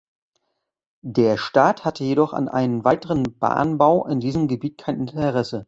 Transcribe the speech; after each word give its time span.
Der 1.05 1.37
Staat 1.37 1.85
hatte 1.85 2.03
jedoch 2.03 2.33
an 2.33 2.49
einem 2.49 2.83
weiteren 2.83 3.37
Bahnbau 3.37 4.07
in 4.07 4.19
diesem 4.19 4.47
Gebiet 4.47 4.79
kein 4.79 4.99
Interesse. 5.01 5.59